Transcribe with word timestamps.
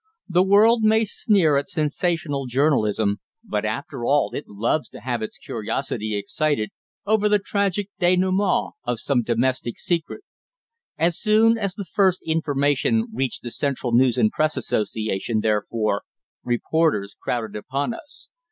The 0.27 0.41
world 0.41 0.81
may 0.81 1.05
sneer 1.05 1.57
at 1.57 1.69
sensational 1.69 2.47
journalism, 2.47 3.19
but 3.43 3.65
after 3.65 4.03
all 4.03 4.31
it 4.33 4.47
loves 4.47 4.89
to 4.89 4.99
have 5.01 5.21
its 5.21 5.37
curiosity 5.37 6.17
excited 6.17 6.71
over 7.05 7.29
the 7.29 7.37
tragic 7.37 7.89
dénouement 7.99 8.71
of 8.83 8.99
some 8.99 9.21
domestic 9.21 9.77
secret. 9.77 10.23
As 10.97 11.19
soon 11.19 11.55
as 11.55 11.75
the 11.75 11.85
first 11.85 12.23
information 12.25 13.09
reached 13.13 13.43
the 13.43 13.51
Central 13.51 13.93
News 13.93 14.17
and 14.17 14.31
Press 14.31 14.57
Association, 14.57 15.41
therefore, 15.41 16.01
reporters 16.43 17.15
crowded 17.21 17.55
upon 17.55 17.93
us. 17.93 18.31